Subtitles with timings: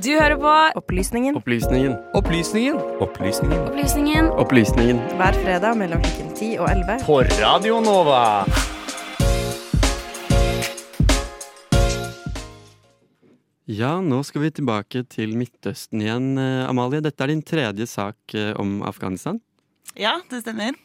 [0.00, 1.92] Du hører på Opplysningen Opplysningen.
[2.16, 2.76] Opplysningen.
[3.04, 3.58] Opplysningen.
[3.68, 5.00] Opplysningen Opplysningen.
[5.18, 7.02] hver fredag mellom klokken 10 og 11.
[7.04, 8.22] På Radio Nova.
[13.68, 17.04] Ja, nå skal vi tilbake til Midtøsten igjen, eh, Amalie.
[17.04, 19.36] Dette er din tredje sak eh, om Afghanistan.
[20.00, 20.80] Ja, det stemmer.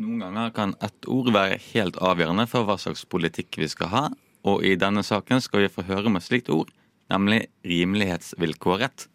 [0.00, 4.04] Noen ganger kan ett ord være helt avgjørende for hva slags politikk vi skal ha,
[4.48, 6.72] og i denne saken skal vi få høre om et slikt ord,
[7.10, 9.08] nemlig rimelighetsvilkåret.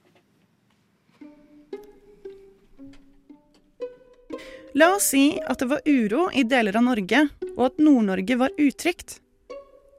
[4.76, 7.22] La oss si at det var uro i deler av Norge,
[7.56, 9.22] og at Nord-Norge var utrygt.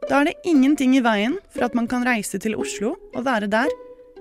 [0.04, 3.48] Da er det ingenting i veien for at man kan reise til Oslo og være
[3.48, 3.72] der,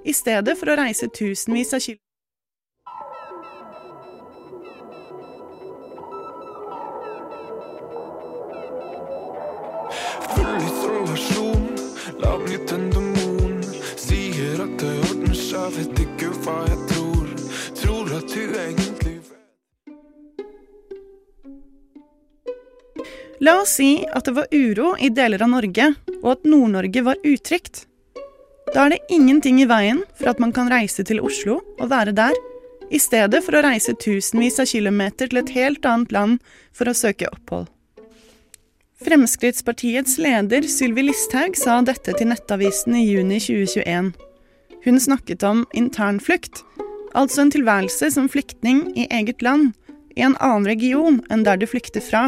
[0.06, 2.00] i stedet for å reise tusenvis av kil...
[10.46, 11.72] og isolasjon,
[12.24, 13.35] laget en demon.
[14.36, 17.28] Sier at det ordner seg, vet ikke hva jeg tror.
[17.80, 20.42] Tror at du egentlig vet.
[23.48, 25.86] La oss si at det var uro i deler av Norge,
[26.18, 27.86] og at Nord-Norge var utrygt.
[28.74, 32.12] Da er det ingenting i veien for at man kan reise til Oslo og være
[32.20, 32.36] der,
[32.92, 36.44] i stedet for å reise tusenvis av kilometer til et helt annet land
[36.76, 37.72] for å søke opphold.
[39.06, 44.25] Fremskrittspartiets leder Sylvi Listhaug sa dette til Nettavisen i juni 2021.
[44.86, 46.62] Hun snakket om internflukt,
[47.18, 49.72] altså en tilværelse som flyktning i eget land,
[50.14, 52.28] i en annen region enn der du flykter fra.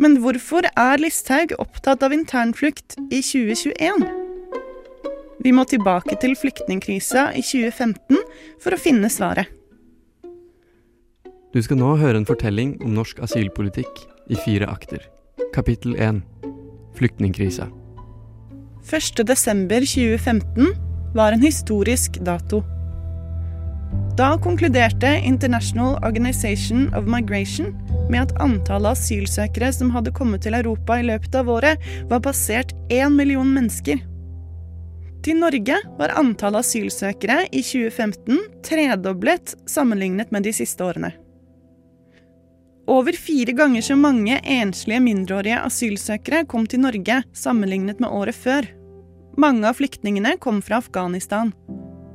[0.00, 4.06] Men hvorfor er Listhaug opptatt av internflukt i 2021?
[5.42, 8.22] Vi må tilbake til flyktningkrisa i 2015
[8.62, 9.50] for å finne svaret.
[11.50, 15.02] Du skal nå høre en fortelling om norsk asylpolitikk i fire akter.
[15.50, 16.22] Kapittel 1
[16.94, 17.66] Flyktningkrisa.
[18.90, 20.66] 1.12.2015
[21.14, 22.62] var en historisk dato.
[24.18, 27.74] Da konkluderte International Organization of Migration
[28.10, 31.78] med at antallet asylsøkere som hadde kommet til Europa i løpet av året,
[32.10, 34.02] var passert én million mennesker.
[35.22, 41.12] Til Norge var antallet asylsøkere i 2015 tredoblet sammenlignet med de siste årene.
[42.90, 48.66] Over fire ganger så mange enslige mindreårige asylsøkere kom til Norge sammenlignet med året før.
[49.38, 51.52] Mange av flyktningene kom fra Afghanistan.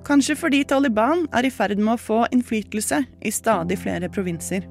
[0.06, 4.68] Kanskje fordi Taliban er i ferd med å få innflytelse i stadig flere provinser.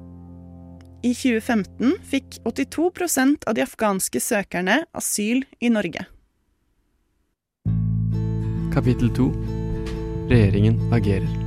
[1.05, 6.07] I 2015 fikk 82% av de afghanske søkerne asyl i Norge.
[8.73, 9.29] Kapittel 2
[10.31, 11.44] Regjeringen agerer.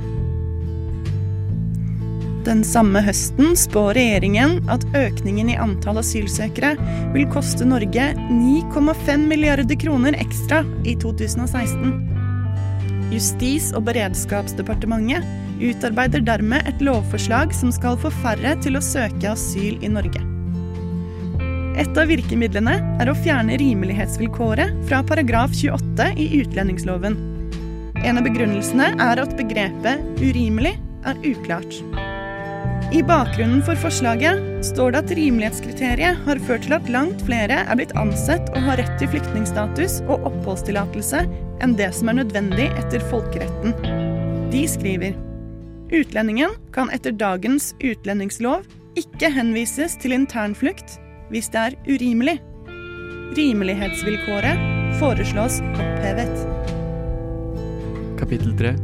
[2.49, 6.71] Den samme høsten spår regjeringen at økningen i antall asylsøkere
[7.13, 11.93] vil koste Norge 9,5 milliarder kroner ekstra i 2016.
[13.13, 19.77] Justis- og beredskapsdepartementet utarbeider dermed et lovforslag som skal få færre til å søke asyl
[19.85, 20.25] i Norge.
[21.77, 27.21] Et av virkemidlene er å fjerne rimelighetsvilkåret fra paragraf 28 i utlendingsloven.
[28.01, 31.83] En av begrunnelsene er at begrepet 'urimelig' er uklart.
[32.89, 37.77] I bakgrunnen for forslaget står det at rimelighetskriteriet har ført til at langt flere er
[37.77, 41.21] blitt ansett å ha rett til flyktningstatus og oppholdstillatelse
[41.61, 43.77] enn det som er nødvendig etter folkeretten.
[44.49, 45.13] De skriver
[45.93, 48.65] utlendingen kan etter dagens utlendingslov
[48.97, 50.97] ikke henvises til internflukt
[51.29, 52.39] hvis det er urimelig.
[53.37, 56.47] Rimelighetsvilkåret foreslås opphevet.
[58.17, 58.79] Kapittel 3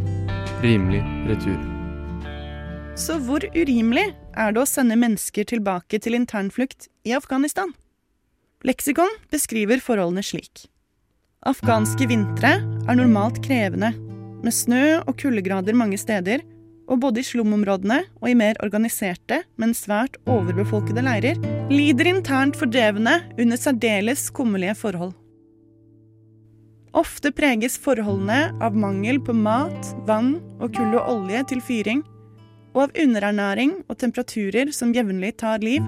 [0.62, 1.75] Rimelig retur.
[2.96, 4.06] Så hvor urimelig
[4.40, 7.74] er det å sende mennesker tilbake til internflukt i Afghanistan?
[8.64, 10.70] Leksikon beskriver forholdene slik.
[11.46, 13.92] Afghanske vintre er normalt krevende,
[14.46, 16.40] med snø og kuldegrader mange steder,
[16.88, 23.20] og både i slumområdene og i mer organiserte, men svært overbefolkede leirer, lider internt fordrevne
[23.36, 25.16] under særdeles kummerlige forhold.
[26.96, 32.06] Ofte preges forholdene av mangel på mat, vann og kull og olje til fyring,
[32.76, 35.86] og av underernæring og temperaturer som jevnlig tar liv,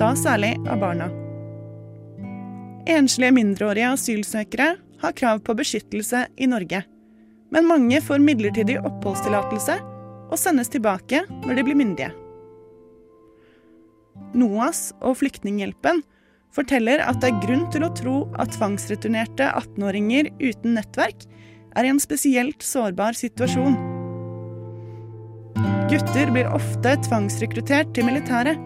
[0.00, 1.10] da særlig av barna.
[2.88, 4.74] Enslige mindreårige asylsøkere
[5.04, 6.82] har krav på beskyttelse i Norge,
[7.52, 9.78] men mange får midlertidig oppholdstillatelse
[10.30, 12.10] og sendes tilbake når de blir myndige.
[14.34, 16.02] NOAS og Flyktninghjelpen
[16.54, 21.26] forteller at det er grunn til å tro at tvangsreturnerte 18-åringer uten nettverk
[21.74, 23.93] er i en spesielt sårbar situasjon.
[25.94, 28.58] Gutter blir ofte tvangsrekruttert til militæret,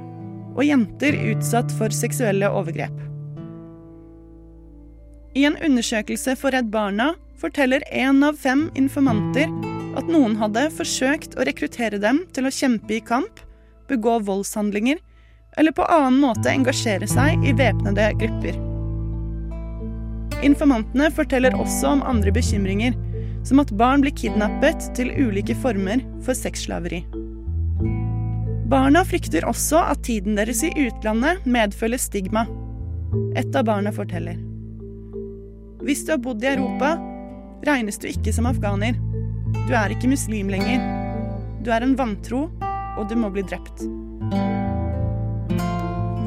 [0.57, 2.95] og jenter utsatt for seksuelle overgrep.
[5.37, 9.53] I en undersøkelse for Redd Barna forteller én av fem informanter
[10.01, 13.45] at noen hadde forsøkt å rekruttere dem til å kjempe i kamp,
[13.93, 14.97] begå voldshandlinger
[15.61, 18.57] eller på annen måte engasjere seg i væpnede grupper.
[20.49, 22.97] Informantene forteller også om andre bekymringer,
[23.47, 27.05] som at barn blir kidnappet til ulike former for sexslaveri.
[28.69, 32.45] Barna frykter også at tiden deres i utlandet medfølger stigma.
[33.39, 34.37] Et av barna forteller.
[35.81, 36.99] Hvis du har bodd i Europa,
[37.65, 38.99] regnes du ikke som afghaner.
[39.69, 40.85] Du er ikke muslim lenger.
[41.65, 42.49] Du er en vantro,
[42.99, 43.87] og du må bli drept.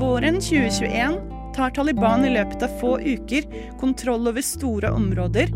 [0.02, 1.19] Våren 2021
[1.54, 3.46] tar Taliban i løpet av få uker
[3.80, 5.54] kontroll over store områder,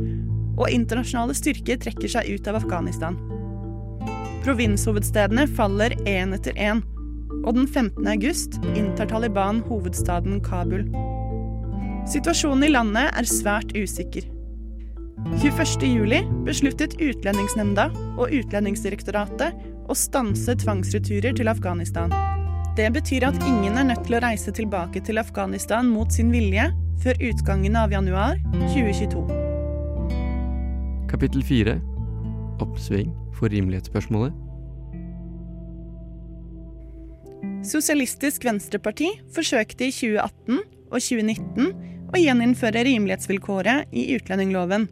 [0.56, 3.18] og internasjonale styrker trekker seg ut av Afghanistan.
[4.46, 6.84] Provinshovedstedene faller én etter én,
[7.46, 8.06] og den 15.
[8.08, 10.86] august inntar Taliban hovedstaden Kabul.
[12.10, 14.28] Situasjonen i landet er svært usikker.
[15.42, 17.88] 21.07 besluttet Utlendingsnemnda
[18.20, 19.58] og Utlendingsdirektoratet
[19.90, 22.14] å stanse tvangsreturer til Afghanistan.
[22.78, 26.68] Det betyr at ingen er nødt til å reise tilbake til Afghanistan mot sin vilje
[27.02, 28.38] før utgangen av januar
[28.76, 29.45] 2022.
[31.16, 31.78] Kapittel fire
[32.60, 34.34] Oppsving for rimelighetsspørsmålet.
[37.64, 41.70] Sosialistisk Venstreparti forsøkte i 2018 og 2019
[42.12, 44.90] å gjeninnføre rimelighetsvilkåret i utlendingloven,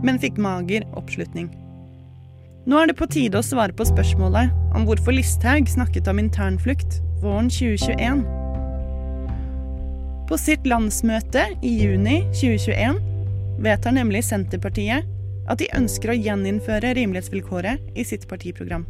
[0.00, 1.50] men fikk mager oppslutning.
[2.64, 7.02] Nå er det på tide å svare på spørsmålet om hvorfor Listhaug snakket om internflukt
[7.20, 8.24] våren 2021.
[10.32, 13.04] På sitt landsmøte i juni 2021
[13.68, 15.04] vedtar nemlig Senterpartiet
[15.48, 18.86] at de ønsker å gjeninnføre rimelighetsvilkåret i sitt partiprogram.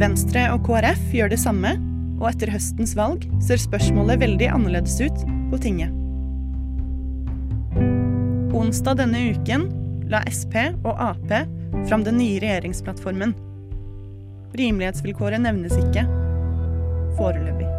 [0.00, 1.76] Venstre og KrF gjør det samme,
[2.20, 5.96] og etter høstens valg ser spørsmålet veldig annerledes ut på tinget.
[8.56, 9.68] Onsdag denne uken
[10.10, 11.32] la Sp og Ap
[11.88, 13.36] fram den nye regjeringsplattformen.
[14.58, 16.04] Rimelighetsvilkåret nevnes ikke.
[17.16, 17.69] Foreløpig.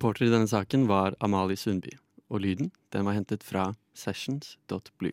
[0.00, 1.90] Reporter i denne saken var Amalie Sundby,
[2.32, 5.12] og lyden den var hentet fra sessions.blue.